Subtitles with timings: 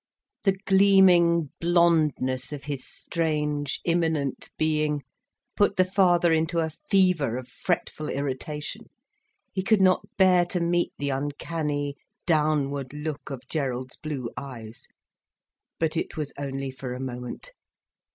[0.45, 5.03] The gleaming blondness of his strange, imminent being
[5.55, 8.89] put the father into a fever of fretful irritation.
[9.51, 14.87] He could not bear to meet the uncanny, downward look of Gerald's blue eyes.
[15.77, 17.51] But it was only for a moment.